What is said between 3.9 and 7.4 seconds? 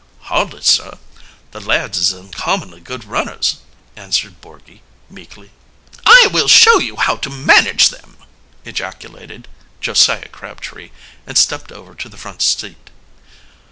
answered Borgy meekly. "I will show you how to